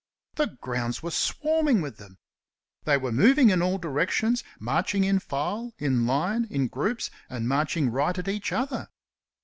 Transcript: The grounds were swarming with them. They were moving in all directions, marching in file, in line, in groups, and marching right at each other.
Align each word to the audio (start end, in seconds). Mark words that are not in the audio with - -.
The 0.33 0.47
grounds 0.61 1.03
were 1.03 1.11
swarming 1.11 1.79
with 1.79 1.97
them. 1.97 2.17
They 2.85 2.97
were 2.97 3.11
moving 3.11 3.51
in 3.51 3.61
all 3.61 3.77
directions, 3.77 4.43
marching 4.59 5.03
in 5.03 5.19
file, 5.19 5.73
in 5.77 6.07
line, 6.07 6.47
in 6.49 6.69
groups, 6.69 7.11
and 7.29 7.47
marching 7.47 7.91
right 7.91 8.17
at 8.17 8.27
each 8.27 8.51
other. 8.51 8.89